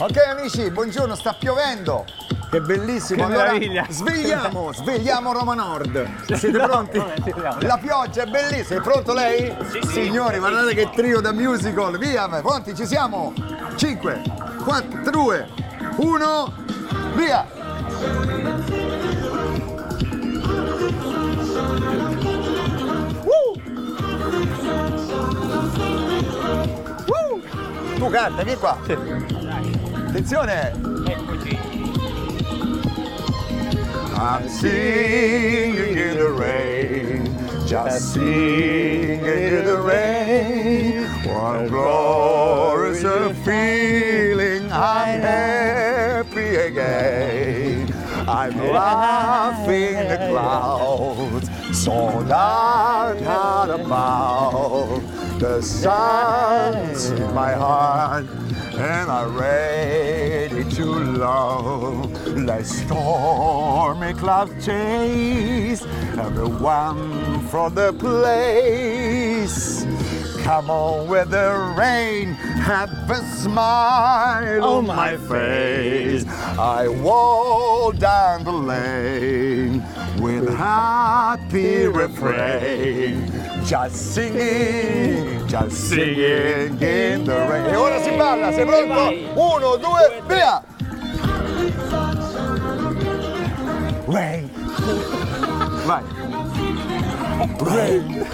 [0.00, 2.04] Ok amici, buongiorno, sta piovendo.
[2.50, 3.26] Che bellissimo.
[3.26, 3.84] Che allora meraviglia.
[3.88, 6.06] svegliamo, svegliamo Roma Nord.
[6.34, 7.02] Siete No, pronti?
[7.20, 7.56] svegliamo.
[7.62, 8.78] La pioggia è bellissima.
[8.78, 9.54] È pronto lei?
[9.70, 9.88] Sì, sì.
[10.04, 11.98] Signori, guardate che trio da musical.
[11.98, 13.32] Via, pronti, ci siamo.
[13.76, 14.22] 5,
[14.64, 15.48] 4, 2,
[15.96, 16.54] 1,
[17.14, 17.46] via.
[23.24, 23.54] Woo!
[27.06, 27.40] Woo!
[27.98, 28.76] Tu canta, vieni qua.
[30.08, 30.72] Attenzione.
[34.16, 41.04] I'm singing in the rain, just singing in the rain.
[41.26, 43.02] One glorious
[43.44, 47.92] feeling, I'm happy again.
[48.26, 51.50] I'm laughing in the clouds,
[51.84, 55.02] so down out about.
[55.38, 58.24] The sun's in my heart,
[58.78, 62.26] and I'm ready to love.
[62.28, 65.82] Let stormy clouds chase
[66.16, 69.84] everyone from the place.
[70.44, 76.24] Come on with the rain, have a smile Oh, on my my face.
[76.58, 79.84] I walk down the lane
[80.20, 83.26] with happy refrain,
[83.68, 87.66] just singing, just singing in the rain.
[87.66, 89.12] E ora si balla, sei pronto?
[89.38, 90.62] Uno, due, via!
[94.06, 94.50] Rain.
[95.84, 96.02] Vai.
[97.58, 98.26] Rain.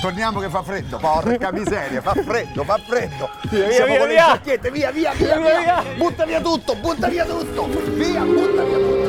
[0.00, 3.28] Torniamo che fa freddo, porca miseria, fa freddo, fa freddo.
[3.50, 4.24] Via, Siamo via, con le via.
[4.24, 5.94] giacchette, via, via, via, Via, via, via.
[5.96, 7.66] Butta via tutto, butta via tutto.
[7.92, 9.05] Via, butta via tutto.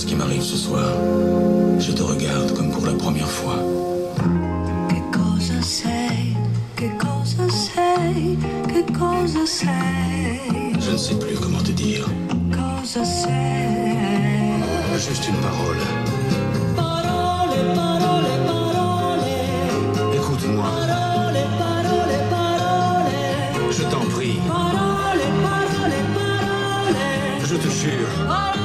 [0.00, 0.90] Ce qui m'arrive ce soir.
[1.78, 3.58] Je te regarde comme pour la première fois.
[4.88, 6.34] Che cosa sei?
[6.74, 8.38] Che cosa sei?
[8.72, 10.72] Che cosa sei?
[10.84, 12.06] Je ne sais plus comment te dire.
[12.50, 14.64] Cosa sei?
[14.96, 15.82] Juste une parole.
[16.76, 19.28] Parole, parole, parole.
[20.18, 20.64] Écoute-moi.
[20.64, 23.72] Parole, parole, parole.
[23.76, 24.38] Je t'en prie.
[24.48, 26.96] Parole, parole, parole.
[27.50, 28.59] Je te jure.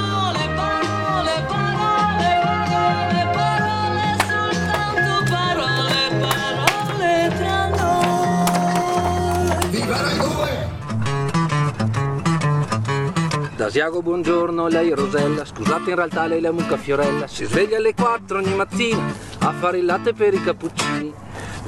[13.75, 17.43] Da Siago buongiorno, lei è Rosella, scusate in realtà lei è la mucca Fiorella, si
[17.43, 19.03] sveglia alle 4 ogni mattina
[19.39, 21.13] a fare il latte per i cappuccini.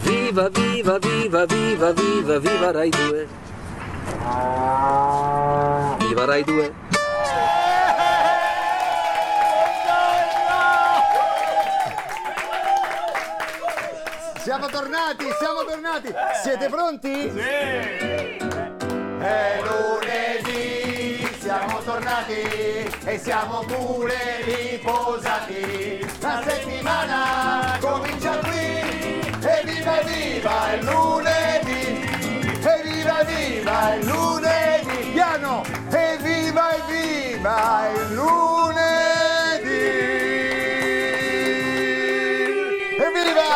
[0.03, 3.28] Viva, viva, viva, viva, viva, viva Rai 2.
[6.07, 6.73] Viva Rai 2.
[14.38, 16.13] Siamo tornati, siamo tornati.
[16.41, 17.31] Siete pronti?
[17.31, 17.39] Sì.
[19.19, 20.37] È lunedì,
[21.57, 22.41] siamo tornati
[23.06, 26.07] e siamo pure riposati.
[26.19, 28.75] La settimana comincia qui
[29.41, 32.06] e viva viva il lunedì.
[32.62, 35.12] E viva viva il lunedì.
[35.13, 38.75] Piano, e viva e viva il lunedì.
[43.01, 43.47] Evviva!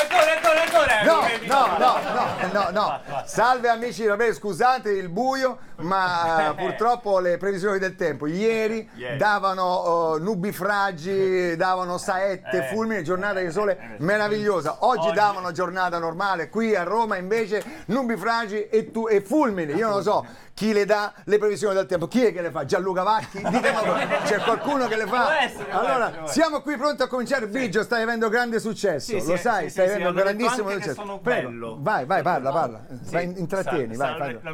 [0.00, 1.02] Ancora, ancora, ancora.
[1.02, 3.11] No, no, no, no, no.
[3.26, 9.16] Salve amici, vabbè, scusate il buio, ma eh, purtroppo le previsioni del tempo ieri Ieri.
[9.18, 12.74] davano eh, nubifragi, davano saette, Eh.
[12.74, 14.76] fulmini, giornata di sole meravigliosa.
[14.80, 19.72] Oggi, Oggi- davano giornata normale, qui a Roma invece nubifragi e, tu- e fulmini.
[19.74, 22.06] Io non lo so chi le dà le previsioni del tempo.
[22.08, 22.64] Chi è che le fa?
[22.66, 23.40] Gianluca Vacchi?
[24.24, 25.28] C'è qualcuno che le fa?
[25.70, 27.46] Allora, siamo qui pronti a cominciare.
[27.48, 30.94] Biggio, stai avendo grande successo, lo sai, stai avendo grandissimo successo.
[30.94, 31.76] sono Prego, bello.
[31.80, 32.80] vai, vai, parla, parla.
[33.02, 33.12] Sì.
[33.12, 33.40] Vai, no, mi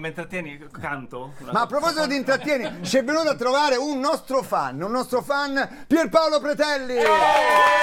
[0.07, 1.18] intrattieni, canto.
[1.51, 5.23] Ma a proposito di intrattieni, ci è venuto a trovare un nostro fan, un nostro
[5.23, 6.95] fan, Pierpaolo Pretelli.
[6.95, 7.79] Buongiorno.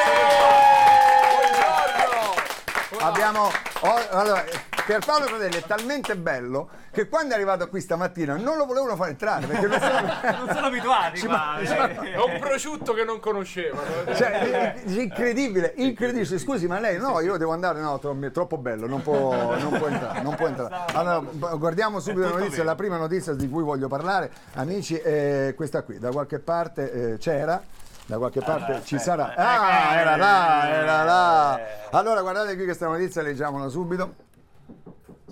[3.00, 3.52] Abbiamo
[3.82, 4.44] oh, allora,
[4.86, 9.10] Pierpaolo Pretelli è talmente bello che quando è arrivato qui stamattina non lo volevano far
[9.10, 10.04] entrare perché non sono-
[10.46, 12.12] Non sono abituati Ci ma- eh.
[12.14, 13.82] È un prosciutto che non conoscevano.
[14.14, 16.38] Cioè, incredibile, incredibile.
[16.38, 19.88] Scusi, ma lei no, io devo andare, no, è troppo bello, non può, non può
[19.88, 20.22] entrare.
[20.22, 20.76] Non può entrare.
[20.94, 25.82] Allora, guardiamo subito la notizia, la prima notizia di cui voglio parlare, amici, è questa
[25.82, 27.62] qui, da qualche parte eh, c'era.
[28.08, 29.34] Da qualche parte ci sarà.
[29.36, 31.60] Ah, era là, era là.
[31.90, 34.14] Allora, guardate qui questa notizia, leggiamola subito.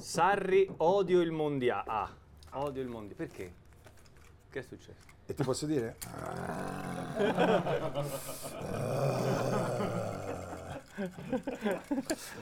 [0.03, 1.85] Sarri odio il mondiale.
[1.87, 2.09] Ah,
[2.55, 3.15] odio il mondiale.
[3.15, 3.53] Perché?
[4.49, 5.07] Che è successo?
[5.25, 5.95] E ti posso dire?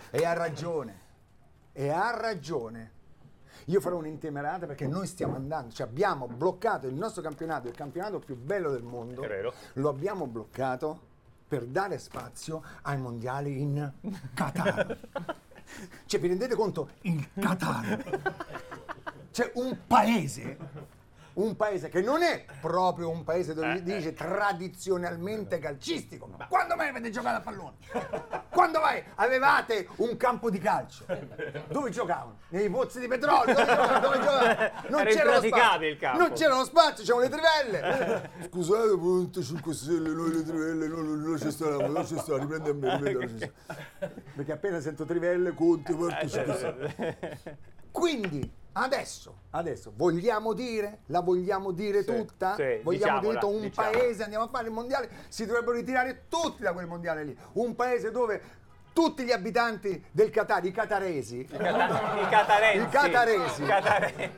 [0.09, 0.99] E ha ragione.
[1.71, 2.91] E ha ragione.
[3.65, 8.19] Io farò un'intemerata perché noi stiamo andando, cioè abbiamo bloccato il nostro campionato, il campionato
[8.19, 9.21] più bello del mondo.
[9.21, 9.53] È vero.
[9.73, 10.99] Lo abbiamo bloccato
[11.47, 13.91] per dare spazio ai mondiali in
[14.33, 14.97] Qatar.
[16.06, 16.89] cioè, vi rendete conto?
[17.01, 18.03] Il Qatar.
[19.31, 20.57] C'è un paese,
[21.33, 26.27] un paese che non è proprio un paese dove si dice tradizionalmente calcistico.
[26.27, 27.75] Ma quando mai avete giocato a pallone?
[28.49, 31.05] Quando mai avevate un campo di calcio?
[31.67, 32.39] Dove giocavano?
[32.49, 33.53] Nei pozzi di petrolio?
[33.53, 33.99] Dove giocavano?
[33.99, 34.71] Dove giocavano?
[34.89, 35.87] Non Era c'era spazio.
[35.87, 36.19] il campo.
[36.19, 38.29] Non c'era lo spazio, c'erano le trivelle.
[38.49, 42.69] Scusate, punto 5 stelle, noi le trivelle, non, non ci stavamo, non ci stavamo, riprende
[42.69, 44.07] a me, riprende non ci sta.
[44.35, 47.57] Perché appena sento trivelle, conti, punto 5 stelle.
[47.91, 52.56] Quindi adesso, adesso vogliamo dire, la vogliamo dire tutta?
[52.56, 53.97] sì, vogliamo dire un diciamola.
[53.97, 57.38] paese, andiamo a fare il mondiale, si dovrebbero ritirare tutti da quel mondiale lì.
[57.53, 58.59] Un paese dove
[58.94, 61.47] tutti gli abitanti del Qatar, i qataresi, I
[62.29, 62.83] cataresi.
[62.83, 63.63] I cataresi.
[63.63, 64.31] I cataresi.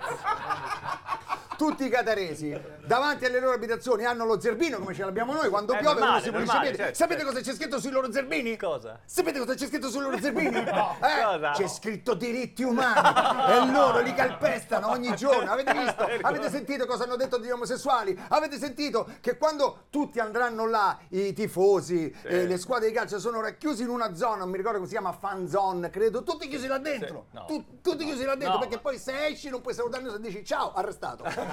[1.63, 5.71] Tutti i qataresi davanti alle loro abitazioni hanno lo zerbino come ce l'abbiamo noi quando
[5.74, 6.83] È piove normale, uno si pulisce i normale, piedi.
[6.83, 7.33] certo, Sapete certo.
[7.33, 8.57] cosa c'è scritto sui loro zerbini?
[8.57, 9.00] Cosa?
[9.06, 10.51] Sapete cosa c'è scritto sui loro zerbini?
[11.04, 11.51] Eh, Cosa?
[11.51, 15.51] C'è scritto diritti umani e loro li calpestano ogni giorno.
[15.51, 16.07] Avete visto?
[16.21, 18.18] Avete sentito cosa hanno detto degli omosessuali?
[18.30, 23.39] Avete sentito che quando tutti andranno là, i tifosi, eh, le squadre di calcio sono
[23.42, 26.68] racchiusi in una zona, non mi ricordo come si chiama, fan zone, credo, tutti chiusi
[26.68, 27.27] là dentro.
[27.31, 27.45] Sì, no.
[27.45, 30.27] Tu- tutti chiusi là dentro No, perché poi se esci non puoi salutare nessuno e
[30.27, 31.24] dici ciao, arrestato.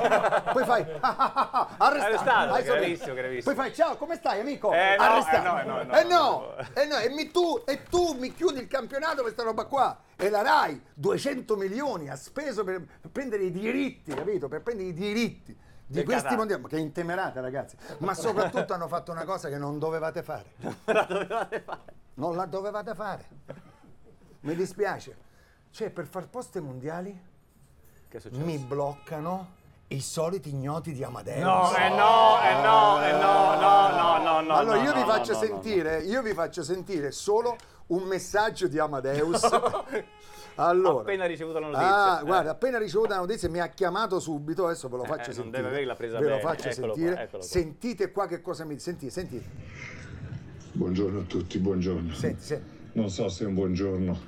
[0.52, 1.74] poi fai arrestato.
[1.78, 2.72] Arrestato, Hai sentito?
[2.74, 3.54] gravissimo, gravissimo.
[3.54, 4.72] Poi fai ciao, come stai amico?
[4.72, 5.58] Eh, no, arrestato.
[5.58, 8.68] eh, no, eh, no, Eh no, eh no, e, tu, e tu mi chiudi il
[8.68, 9.98] campionato per questa roba qua.
[10.16, 14.48] E la RAI 200 milioni ha speso per, prendere i diritti, capito?
[14.48, 15.56] Per prendere i diritti
[15.86, 16.62] di questi mondiali.
[16.66, 17.76] Che intemerate, ragazzi.
[17.98, 20.52] Ma soprattutto hanno fatto una cosa che non dovevate fare.
[22.14, 23.24] Non la dovevate fare.
[24.40, 25.16] Mi dispiace.
[25.70, 27.18] Cioè, per far posto ai mondiali
[28.32, 29.58] mi bloccano
[29.92, 31.40] i soliti ignoti di Amadeus.
[31.42, 34.54] No, eh no, eh no, eh no, no, no, no, no.
[34.54, 37.56] allora no, io vi no, faccio no, no, sentire, io vi faccio sentire solo
[37.88, 39.40] un messaggio di Amadeus.
[40.56, 42.16] Allora, Appena ricevuto la notizia.
[42.16, 42.24] Ah, Eh.
[42.24, 45.44] guarda, appena ricevuto la notizia mi ha chiamato subito, adesso ve lo faccio eh, non
[45.44, 45.62] sentire.
[45.62, 46.40] deve averla presa ve lo bene.
[46.42, 47.22] faccio Eccolo qua, sentire.
[47.22, 47.48] eccolo qua.
[47.48, 49.44] Sentite qua che cosa mi sentite, sentite.
[50.72, 52.12] Buongiorno a tutti, buongiorno.
[52.12, 52.70] Senti, senti.
[52.92, 54.18] Non so se è un buongiorno,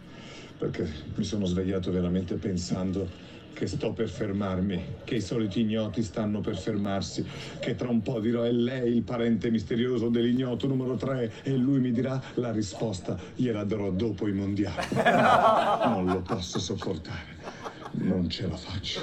[0.57, 3.07] perché mi sono svegliato veramente pensando
[3.53, 7.25] che sto per fermarmi, che i soliti ignoti stanno per fermarsi,
[7.61, 11.81] che tra un po' dirò è lei il parente misterioso dell'ignoto numero 3 e lui
[11.81, 14.87] mi dirà la risposta gliela darò dopo i mondiali.
[15.93, 17.72] Non lo posso sopportare.
[17.95, 19.01] Non ce la faccio.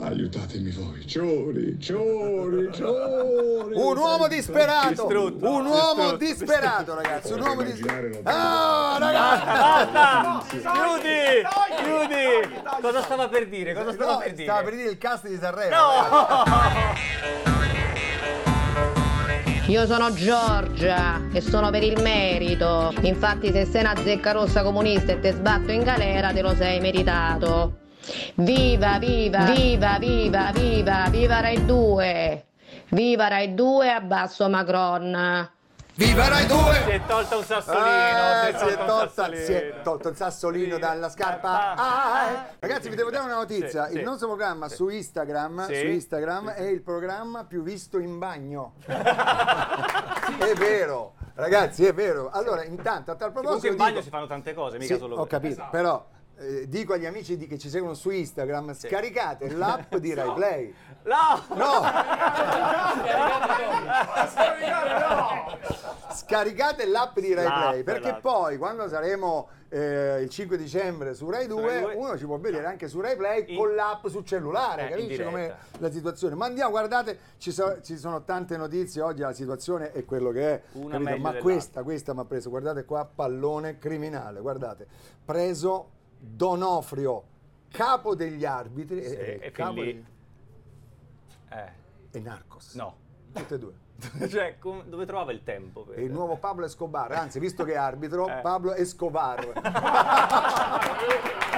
[0.00, 1.04] Aiutatemi voi.
[1.06, 3.74] Ciori, ciori, ciori.
[3.74, 4.88] Un uomo disperato!
[4.88, 7.32] Distrutto, un uomo distrutto, disperato, ragazzi!
[7.32, 8.20] Un uomo disperato!
[8.22, 8.30] la-
[8.94, 9.44] Ah, ragazzi!
[9.46, 10.70] Basta!
[10.72, 11.42] Chiudi!
[11.82, 12.60] Chiudi!
[12.80, 13.74] Cosa stava per dire?
[13.74, 14.42] Cosa stava No, per dire?
[14.44, 15.74] stava per dire il cast di Sanremo.
[19.66, 22.92] Io sono Giorgia e sono per il merito.
[23.02, 26.80] Infatti se sei una zecca rossa comunista e te sbatto in galera te lo sei
[26.80, 27.76] meritato.
[28.34, 32.44] Viva, viva, viva, viva, viva, viva Rai 2.
[32.90, 35.48] Viva Rai 2 abbasso Macron.
[35.94, 36.56] Viva Rai 2!
[36.86, 39.44] Si è tolta un sassolino, Eh, si è tolta un sassolino.
[39.44, 40.80] si è tolto il sassolino Sì.
[40.80, 41.74] dalla scarpa.
[41.74, 42.36] Ah, Ah, eh.
[42.58, 43.86] Ragazzi, vi devo dare una notizia.
[43.86, 44.04] Sì, il sì.
[44.04, 45.74] nostro programma su Instagram, Sì.
[45.74, 48.74] su Instagram è il programma più visto in bagno.
[48.86, 52.30] è vero, ragazzi, è vero.
[52.32, 53.42] Allora, intanto, a tal proposito.
[53.58, 56.02] Comunque in bagno dico- si fanno tante cose, mica Sì, solo ho capito, però
[56.40, 60.74] eh, dico agli amici di- che ci seguono su Instagram, scaricate l'app di Rai Play.
[61.02, 61.42] No!
[61.56, 61.82] No!
[66.12, 68.20] Scaricate l'app di Rai L'app, Play perché l'app.
[68.20, 72.36] poi quando saremo eh, il 5 dicembre su Rai 2 Rai 2, uno ci può
[72.38, 75.30] vedere anche su Rai Play In- con l'app sul cellulare, Eh, in capisci diretta.
[75.30, 76.34] com'è la situazione?
[76.34, 80.40] Ma andiamo, guardate, ci, so- ci sono tante notizie oggi, la situazione è quello che
[80.54, 80.98] è, Una capito?
[80.98, 81.40] meglio ma dell'altra.
[81.42, 84.86] questa, questa mi ha preso, guardate qua, pallone criminale, guardate,
[85.24, 85.90] preso
[86.22, 87.24] Donofrio,
[87.70, 90.04] capo degli arbitri Sì, e, e fin capo lì-
[91.48, 91.68] Eh,
[92.10, 92.94] e Narcos, no.
[93.32, 93.72] tutte e due.
[94.28, 95.82] cioè, com- dove trovava il tempo?
[95.84, 98.40] per- il nuovo Pablo Escobar, anzi, visto che è arbitro, Eh.
[98.42, 99.52] Pablo Escobar.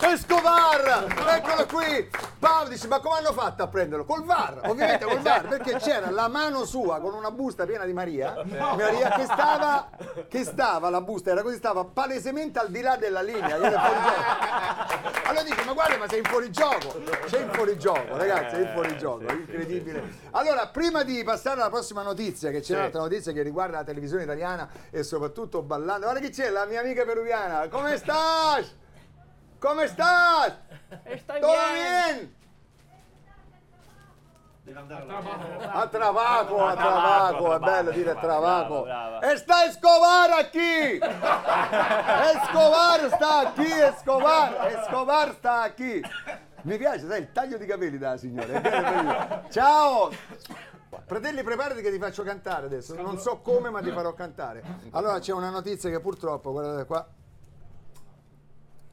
[0.00, 1.06] Escobar!
[1.36, 2.08] Eccolo qui!
[2.38, 4.04] Paolo dice, ma come hanno fatto a prenderlo?
[4.04, 7.92] Col VAR, ovviamente col VAR, perché c'era la mano sua con una busta piena di
[7.92, 9.88] Maria, Maria che stava,
[10.28, 13.54] che stava, la busta era così, stava palesemente al di là della linea.
[13.54, 19.26] Allora dice, ma guarda, ma sei in fuorigioco, sei in fuorigioco, ragazzi, sei in fuorigioco,
[19.26, 20.02] è incredibile.
[20.32, 24.24] Allora, prima di passare alla prossima notizia, che c'è un'altra notizia che riguarda la televisione
[24.24, 28.80] italiana e soprattutto ballando, guarda chi c'è, la mia amica peruviana, come stas?
[29.62, 30.54] Come stas?
[31.22, 32.34] Stai ¿Todo bien?
[35.72, 38.82] A trabajo, a trabajo, è bello dire trabajo.
[38.82, 39.20] brava.
[39.20, 40.98] Está Escobar aquí.
[42.34, 46.02] Escobar sta qui, Escobar, Escobar sta qui.
[46.62, 49.44] Mi piace, sai, il taglio di capelli bello, bello.
[49.48, 50.10] Ciao.
[51.04, 52.94] Fratelli, preparati che ti faccio cantare adesso.
[52.94, 54.62] Non so come, ma ti farò cantare.
[54.90, 57.06] Allora, c'è una notizia che purtroppo, guardate qua,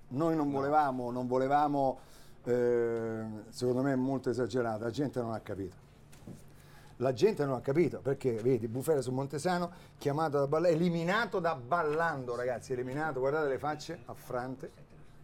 [0.10, 2.00] noi non volevamo, non volevamo,
[2.44, 5.88] eh, secondo me è molto esagerata, la gente non ha capito.
[6.98, 11.56] La gente non ha capito perché, vedi, Bufera su Montesano, chiamato da Ballando, eliminato da
[11.56, 14.70] Ballando, ragazzi, eliminato, guardate le facce, affrante,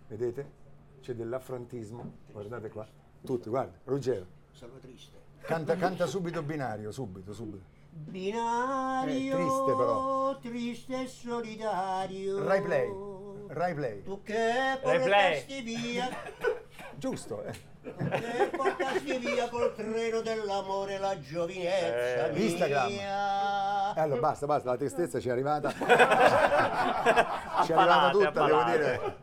[0.08, 0.64] vedete?
[1.02, 2.88] C'è dell'affrantismo, guardate qua,
[3.26, 4.26] tutti, guarda, Ruggero.
[4.52, 5.14] Sono triste.
[5.42, 7.64] Canta, canta subito binario, subito, subito.
[7.92, 10.38] Binario, Eh, triste però.
[10.40, 12.42] triste e solitario.
[12.44, 12.90] Rai Play,
[13.56, 15.00] Rai Play, Tu che Rai Play.
[15.00, 16.10] portasti via,
[16.96, 17.52] giusto, eh.
[17.82, 22.44] che portasti via col treno dell'amore la giovinezza Eh, mia.
[22.44, 22.90] Instagram.
[22.92, 25.72] E allora basta, basta, la tristezza ci è arrivata.
[27.64, 29.16] ci è arrivata tutta, devo dire.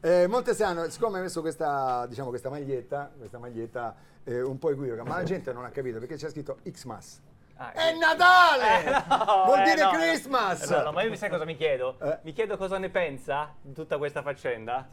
[0.00, 3.94] Eh, Montesano, siccome hai messo questa, diciamo, questa maglietta, questa maglietta
[4.24, 7.20] eh, un po' equivoca, ma la gente non ha capito perché c'è scritto Xmas.
[7.56, 9.04] Ah, È Natale!
[9.08, 9.90] No, Vuol eh, dire no.
[9.90, 10.68] Christmas!
[10.68, 11.96] No, no, ma io mi sai cosa mi chiedo?
[12.00, 12.18] Eh.
[12.22, 14.86] Mi chiedo cosa ne pensa di tutta questa faccenda.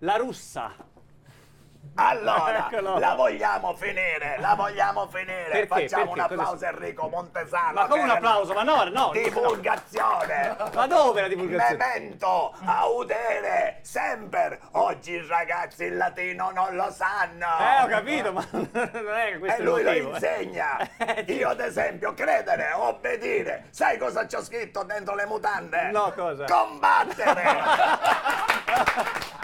[0.00, 0.72] La russa.
[1.96, 2.98] Allora, Eccolo.
[2.98, 5.48] la vogliamo finire, la vogliamo finire.
[5.50, 5.66] Perché?
[5.88, 6.34] Facciamo un Perché?
[6.34, 7.72] Cosa applauso a Enrico Montesano.
[7.72, 8.52] Ma come un applauso?
[8.52, 9.10] Ma no, no.
[9.12, 10.56] Divulgazione!
[10.74, 11.76] Ma dove la divulgazione?
[11.76, 14.58] Memento audere sempre.
[14.72, 17.46] Oggi i ragazzi il latino non lo sanno.
[17.60, 20.12] Eh, ho capito, ma non è che questo E lui lo motivo, eh.
[20.14, 20.88] insegna.
[21.04, 21.24] Eh.
[21.32, 23.66] Io, ad esempio, credere, obbedire.
[23.70, 25.90] Sai cosa c'ho scritto dentro le mutande?
[25.90, 26.44] No, cosa?
[26.44, 27.42] Combattere.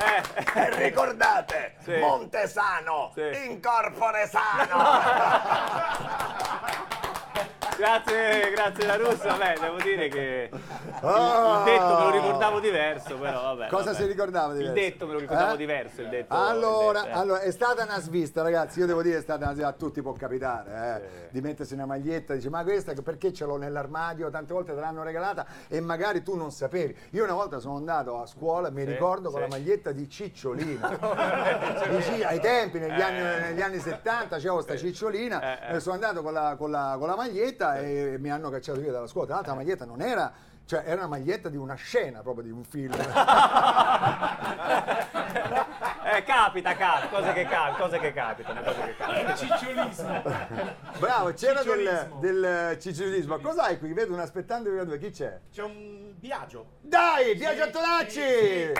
[0.00, 0.22] Eh,
[0.54, 1.92] e ricordate, Sì.
[1.98, 3.44] Montesano, Sì.
[3.46, 6.38] incorpore sano.
[7.80, 9.36] Grazie, grazie la russa.
[9.38, 10.50] Beh, devo dire che
[11.00, 11.64] Ah.
[11.64, 13.68] il detto me lo ricordavo diverso, però vabbè.
[13.68, 13.96] Cosa vabbè.
[13.96, 17.18] si ricordava di Il detto me lo ricordavo diverso, il detto- Allora, detto, eh.
[17.18, 18.80] allora, è stata una svista, ragazzi.
[18.80, 19.68] Io devo dire, è stata una svista.
[19.70, 22.34] A tutti può capitare eh, di mettersi una maglietta.
[22.34, 24.28] Dice, ma questa perché ce l'ho nell'armadio?
[24.28, 26.94] Tante volte te l'hanno regalata e magari tu non sapevi.
[27.12, 29.48] Io una volta sono andato a scuola, mi ricordo, con sì.
[29.48, 30.98] la maglietta di Cicciolina.
[31.88, 35.68] Dici, ai tempi, negli, anni, negli anni 70, c'avevo questa Cicciolina.
[35.70, 35.80] Eh, eh.
[35.80, 39.06] sono andato con la, con la- con la maglietta e mi hanno cacciato via dalla
[39.06, 39.26] scuola.
[39.26, 40.32] Tra l'altro, la maglietta non era.
[40.64, 42.94] Cioè, era una maglietta di una scena proprio di un film.
[46.12, 49.36] Eh, capita, capita, cose che capitano, cose che capitano, cose che capitano.
[49.36, 50.22] Cicciolismo.
[50.98, 52.18] Bravo, c'era del, Cicciolismo.
[52.20, 53.38] del ciccionismo.
[53.38, 53.92] Cos'hai qui?
[53.92, 54.98] Vedo un aspettante due.
[54.98, 55.38] Chi c'è?
[55.52, 56.78] C'è un viaggio.
[56.80, 58.72] Dai, Biagio Antonacci!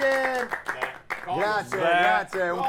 [0.00, 0.58] Grazie!
[1.32, 2.60] Grazie, Beh, grazie, un.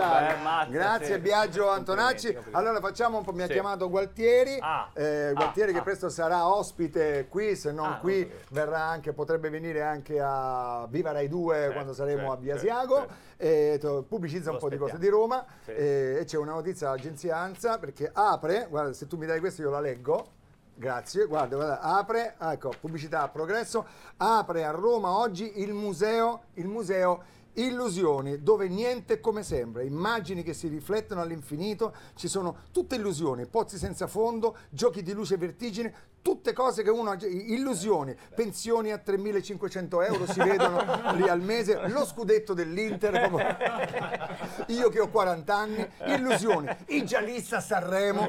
[0.00, 1.18] Beh, mazza, grazie sì.
[1.20, 2.36] Biagio Antonacci.
[2.52, 3.52] Allora facciamo un po', mi ha Sì.
[3.52, 4.88] chiamato Gualtieri, Ah.
[4.94, 5.82] eh, Gualtieri Ah, che ah.
[5.82, 8.44] presto sarà ospite qui, se non Ah, qui non sapevo.
[8.50, 12.68] verrà anche, potrebbe venire anche a Viva Rai 2 quando saremo certo, a Via certo,
[12.96, 13.14] certo.
[13.36, 15.70] E pubblicizza un po' di cose di Roma Sì.
[15.72, 19.62] e, e c'è una notizia dall'agenzia ANSA perché apre, guarda se tu mi dai questo
[19.62, 20.38] io la leggo.
[20.80, 23.84] Grazie, guarda, guarda, apre, ecco, pubblicità a progresso,
[24.16, 27.22] apre a Roma oggi il museo, il museo
[27.64, 33.46] illusioni dove niente è come sembra, immagini che si riflettono all'infinito, ci sono tutte illusioni,
[33.46, 38.92] pozzi senza fondo, giochi di luce e vertigine, tutte cose che uno ha, illusioni, pensioni
[38.92, 40.84] a 3.500 euro si vedono
[41.16, 43.14] lì al mese, lo scudetto dell'Inter,
[44.68, 48.28] io che ho 40 anni, illusioni, i giallisti a Sanremo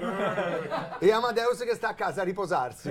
[0.99, 2.89] e Amadeus che sta a casa a riposarsi,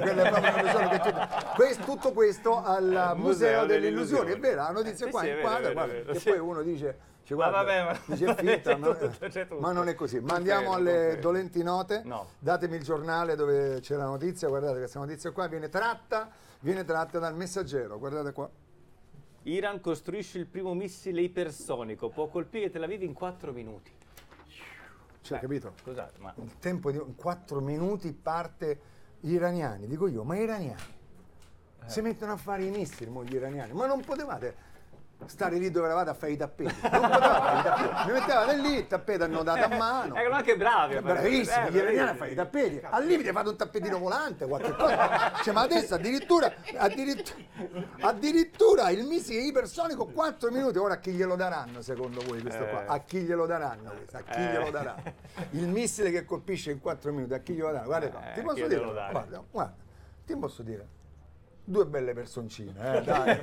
[1.78, 5.40] tutto questo al Museo delle Illusioni, è vero, la notizia Sì, qua sì, è in
[5.40, 9.94] vero, poi uno dice, Ma guarda, vabbè, ma- dice finta, ma, tutto, ma non è
[9.94, 10.20] così.
[10.20, 12.26] Ma andiamo alle dolenti note, No.
[12.38, 17.18] datemi il giornale dove c'è la notizia, guardate questa notizia qua viene tratta, viene tratta
[17.18, 18.50] dal messaggero, guardate qua.
[19.44, 23.90] Iran costruisce il primo missile ipersonico, può colpire Tel Aviv in 4 minuti.
[25.22, 25.72] Cioè, capito?
[25.82, 28.80] Scusate, ma Il tempo di in 4 minuti parte
[29.20, 30.99] gli iraniani, dico io, ma iraniani?
[31.87, 34.68] Si mettono a fare i missili, gli iraniani, ma non potevate
[35.26, 38.74] stare lì dove eravate a fare i tappeti, non potevate i tappeti, mi mettevate lì,
[38.76, 40.14] il tappeto annodato a mano.
[40.14, 40.98] erano anche bravi.
[41.00, 42.80] Bravissimi, eh, gli iraniani a fare i tappeti.
[42.82, 45.32] Al limite fate un tappetino volante, qualche cosa.
[45.42, 47.38] Cioè, ma adesso addirittura, addirittura,
[48.00, 50.78] addirittura il missile ipersonico 4 minuti.
[50.78, 52.84] Ora a chi glielo daranno secondo voi questo qua?
[52.86, 54.16] A chi glielo daranno questo?
[54.16, 54.50] A chi Eh.
[54.52, 55.02] glielo daranno?
[55.50, 57.86] Il missile che colpisce in 4 minuti, a chi glielo daranno?
[57.86, 58.80] Guarda Eh, ti posso dire?
[59.10, 59.74] Guarda, guarda,
[60.26, 60.86] ti posso dire.
[61.70, 63.40] Due belle personcine, eh, dai.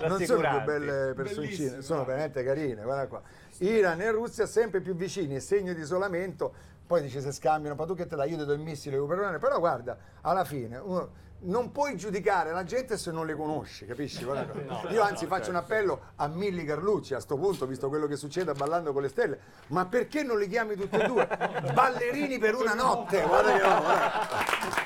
[0.08, 3.22] non sono due belle personcine, sono veramente carine, guarda qua.
[3.58, 6.52] Iran e Russia sempre più vicini, segno di isolamento,
[6.84, 9.38] poi dice se scambiano, ma tu che te dai, io ti do il missile, un-
[9.38, 14.24] però guarda, alla fine uno- non puoi giudicare la gente se non le conosci, capisci?
[14.24, 14.90] Guarda qua.
[14.90, 18.50] io anzi faccio un appello a Milli Carlucci a sto punto, visto quello che succede
[18.50, 19.38] a Ballando con le Stelle,
[19.68, 21.28] ma perché non li chiami tutti e due?
[21.72, 24.77] Ballerini per una notte, guarda che no, guarda.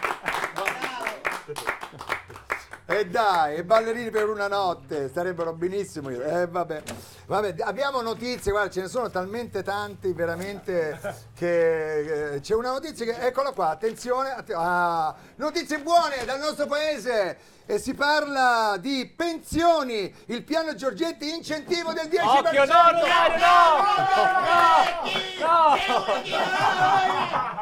[2.92, 6.10] E dai, e ballerini per una notte, starebbero benissimo.
[6.10, 6.82] Eh, vabbè.
[7.26, 11.00] Vabbè, abbiamo notizie, guarda, ce ne sono talmente tanti, veramente,
[11.34, 16.66] che eh, c'è una notizia che, eccola qua, attenzione, att- ah, notizie buone dal nostro
[16.66, 17.38] paese.
[17.64, 22.18] E si parla di pensioni, il piano Giorgetti incentivo del 10%.
[22.22, 23.82] Occhio, no, Rosario, no!
[25.40, 25.76] No!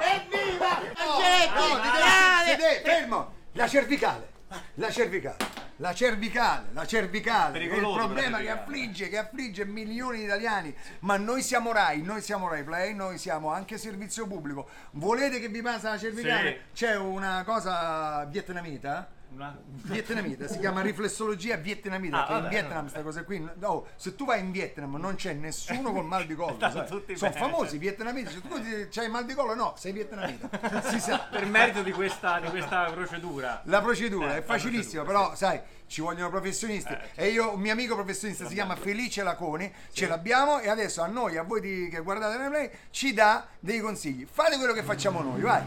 [0.00, 0.78] Evviva!
[0.96, 3.32] No, ti devi sedere, fermo!
[3.52, 4.29] La cervicale,
[4.74, 5.36] la cervicale,
[5.76, 10.74] la cervicale, la cervicale, è il problema che affligge, che affligge milioni di italiani.
[11.00, 14.68] Ma noi siamo Rai, noi siamo Rai Play, noi siamo anche servizio pubblico.
[14.92, 16.64] Volete che vi passa la cervicale?
[16.72, 19.18] C'è una cosa vietnamita?
[19.32, 22.48] Una- Vietnamita, si chiama riflessologia vietnamita, Ah, che in vabbè.
[22.50, 26.26] Vietnam queste cose qui, no, se tu vai in Vietnam non c'è nessuno col mal
[26.26, 27.32] di collo, sono bene.
[27.32, 28.56] famosi i vietnamiti, se tu
[29.02, 30.48] il mal di collo no, sei vietnamita,
[30.90, 31.28] si sa.
[31.30, 33.62] Per merito di questa, di questa procedura.
[33.66, 36.92] La procedura Eh, è la facilissima, procedura, però sai, ci vogliono professionisti.
[36.92, 41.02] Eh, E io, un mio amico professionista si chiama Felice Laconi, ce l'abbiamo e adesso
[41.02, 44.26] a noi, a voi di- che guardate la play, ci dà dei consigli.
[44.30, 45.62] Fate quello che facciamo noi, vai.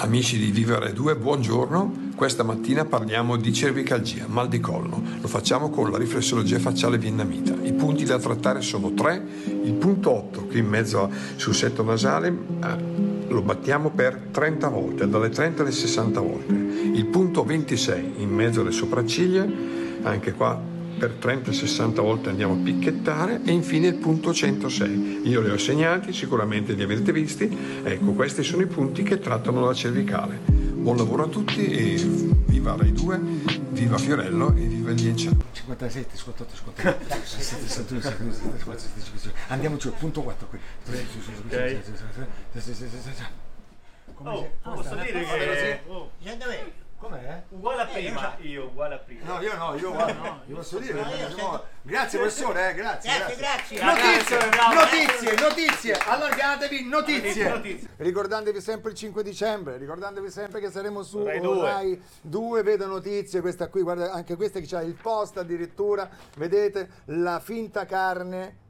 [0.00, 2.06] Amici di Vivere 2, buongiorno.
[2.14, 5.00] Questa mattina parliamo di cervicalgia, mal di collo.
[5.20, 7.54] Lo facciamo con la riflessologia facciale vietnamita.
[7.62, 9.22] I punti da trattare sono tre.
[9.62, 15.08] Il punto 8, qui in mezzo sul setto nasale, eh, lo battiamo per 30 volte,
[15.08, 16.52] dalle 30 alle 60 volte.
[16.52, 19.46] Il punto 26, in mezzo alle sopracciglia,
[20.02, 25.20] anche qua per 30-60 volte andiamo a picchettare e infine il punto 106.
[25.24, 27.56] Io li ho segnati, sicuramente li avrete visti.
[27.84, 30.40] Ecco, questi sono i punti che trattano la cervicale.
[30.46, 33.18] Buon lavoro a tutti e viva Rai 2,
[33.70, 35.46] viva Fiorello e viva gli Enciatori.
[35.52, 40.58] 57, 58, 59, 67, 71, 72, 74, 75, Andiamo giù, punto 4 qui.
[44.20, 45.80] Oh, posso dire che...
[45.86, 46.10] oh,
[46.98, 47.42] Com'è?
[47.50, 49.24] uguale a Eh, io prima, so- io uguale a prima.
[49.24, 53.16] No, io no, io guarda, io posso dire No, io sento- Grazie professore, eh, grazie.
[53.16, 53.84] Grazie, grazie.
[53.84, 54.74] Notizie, Grazie, bravo.
[54.74, 57.20] notizie, notizie, allargatevi, notizie.
[57.22, 57.88] Notizie, notizie.
[57.98, 61.70] Ricordatevi sempre il 5 dicembre, ricordatevi sempre che saremo su Rai due.
[61.70, 66.88] Rai 2, vedo notizie, questa qui, guarda, anche questa che c'ha il post addirittura, vedete,
[67.06, 68.66] la finta carne.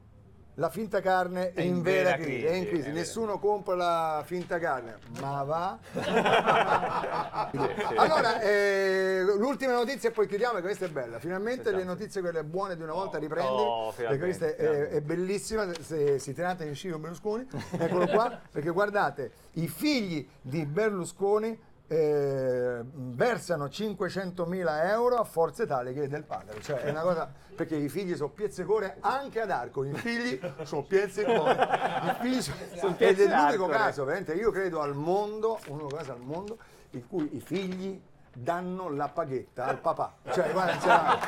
[0.59, 2.81] La finta carne è in, vera crisi, è in crisi.
[2.81, 2.95] è vera.
[2.99, 5.79] nessuno compra la finta carne, ma va.
[7.95, 11.17] allora, eh, l'ultima notizia e poi chiudiamo perché questa è bella.
[11.17, 13.49] Finalmente le notizie quelle buone di una volta riprendi.
[13.49, 15.65] oh, perché questa è, è bellissima.
[15.79, 18.41] Se si tratta di uscire con Berlusconi, eccolo qua.
[18.51, 21.57] Perché guardate, i figli di Berlusconi
[21.91, 26.61] eh, versano 500.000 euro a Forza Italia che è del padre.
[26.61, 27.27] Cioè, è una cosa.
[27.55, 29.83] Perché i figli sono pizzecore anche ad arco.
[29.83, 31.51] I figli sono pizzecore.
[31.51, 36.11] I figli sono, Sono ed è l'unico caso, veramente, io credo al mondo, unico caso
[36.13, 36.57] al mondo
[36.91, 37.99] in cui i figli
[38.31, 40.13] danno la paghetta al papà.
[40.31, 41.19] Cioè, guarda,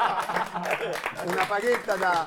[1.26, 2.26] una paghetta da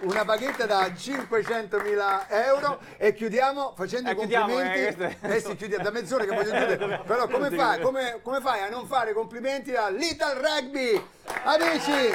[0.00, 4.78] una paghetta da 500.000 euro e chiudiamo facendo i Eh, complimenti.
[4.78, 7.02] eh, questo Eh sì, chiudiamo da mezz'ora che voglio chiudere.
[7.06, 11.06] Però come fai, come, come fai a non fare complimenti a Little Rugby?
[11.44, 12.12] Amici,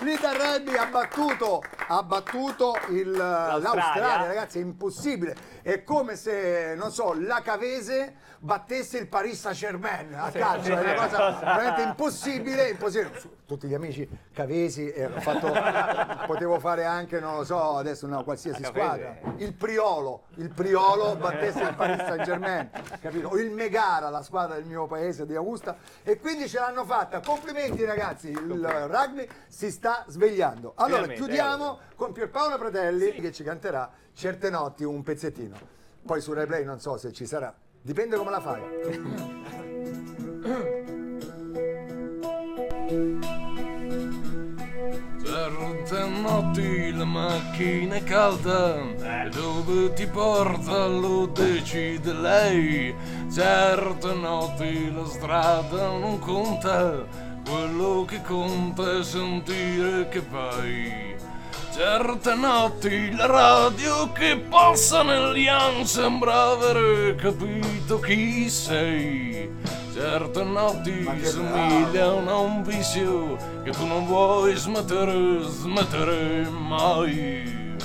[0.00, 5.51] Little Rugby ha battuto, ha battuto il- l'Australia, ragazzi, è impossibile.
[5.62, 10.94] È come se, non so, la Cavese battesse il Paris Saint-Germain a calcio, è una
[10.94, 13.22] cosa veramente impossibile, impossibile.
[13.46, 15.52] Tutti gli amici cavesi, eh, ho fatto-
[16.26, 19.16] potevo fare anche, non lo so, adesso una qualsiasi squadra.
[19.36, 22.70] Il Priolo, il Priolo battesse il Paris Saint-Germain,
[23.00, 23.28] capito?
[23.28, 25.76] O il Megara, la squadra del mio paese di Augusta.
[26.02, 27.20] E quindi ce l'hanno fatta.
[27.20, 30.72] Complimenti ragazzi, il rugby si sta svegliando.
[30.76, 35.56] Allora, chiudiamo con Pierpaolo Pratelli che ci canterà certe notti un pezzettino.
[36.04, 37.54] Poi su replay non so se ci sarà.
[37.80, 38.62] Dipende come la fai.
[45.24, 48.80] Certe notti la macchina è calda
[49.24, 52.94] e dove ti porta lo decide lei.
[53.32, 57.06] Certe notti la strada non conta,
[57.48, 61.11] quello che conta è sentire che vai.
[61.74, 69.50] Certe notti la radio che passa negli anni sembra avere capito chi sei.
[69.94, 77.78] Certe notti somigliano a un vizio che tu non vuoi smettere, smettere mai.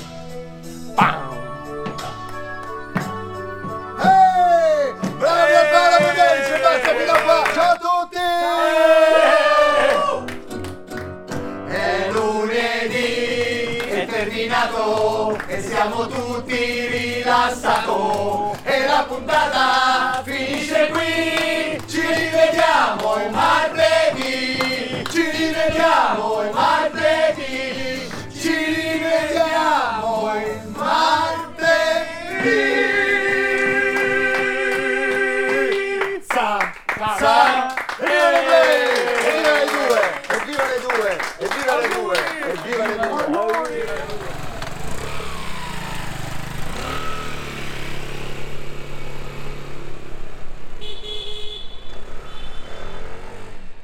[4.03, 4.93] Ehi!
[5.17, 7.43] Basta fino a qua.
[7.53, 9.06] Ciao a tutti!
[14.07, 17.89] terminato e siamo tutti rilassati
[18.63, 21.81] e la puntata finisce qui.
[21.87, 32.76] Ci rivediamo il martedì, ci rivediamo il martedì, ci rivediamo il martedì.